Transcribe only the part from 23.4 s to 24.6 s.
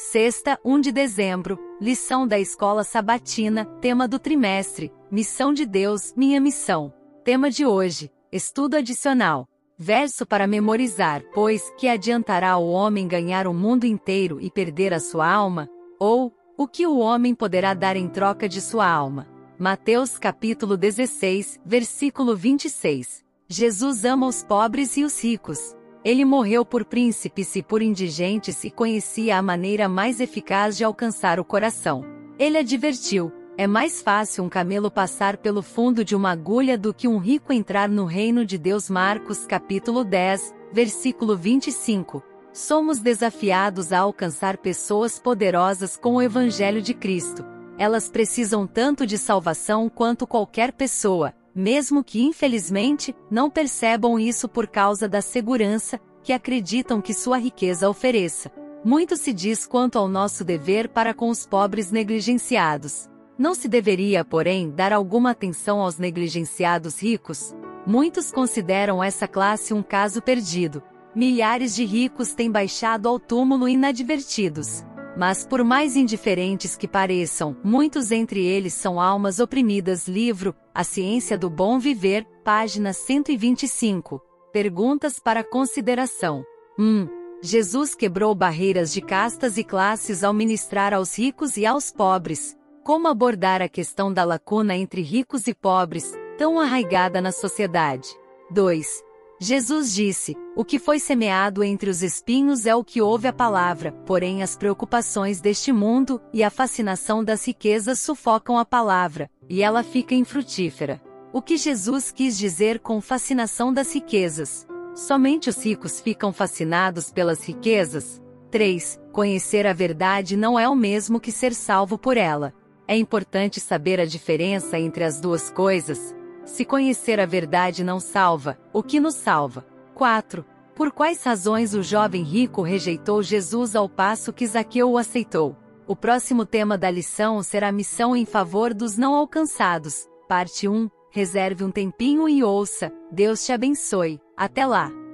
Jesus ama os